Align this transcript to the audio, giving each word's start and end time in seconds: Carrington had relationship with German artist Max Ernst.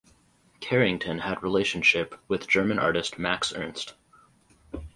Carrington 0.61 1.19
had 1.19 1.43
relationship 1.43 2.15
with 2.27 2.47
German 2.47 2.79
artist 2.79 3.19
Max 3.19 3.53
Ernst. 3.53 3.93